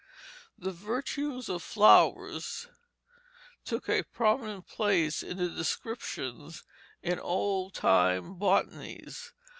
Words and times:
The 0.57 0.71
"virtues 0.71 1.47
of 1.47 1.61
flowers" 1.61 2.67
took 3.63 3.87
a 3.87 4.01
prominent 4.01 4.65
place 4.67 5.21
in 5.21 5.37
the 5.37 5.47
descriptions 5.47 6.63
in 7.03 7.19
old 7.19 7.75
time 7.75 8.33
botanies. 8.33 9.33